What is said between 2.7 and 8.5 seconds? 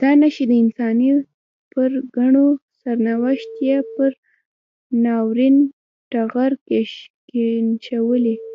سرنوشت یې پر ناورین ټغر کښېنولی.